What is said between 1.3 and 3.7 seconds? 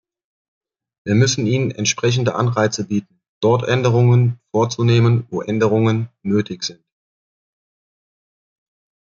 ihnen entsprechende Anreize bieten, dort